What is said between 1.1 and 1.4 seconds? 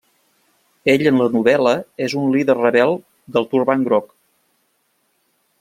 en la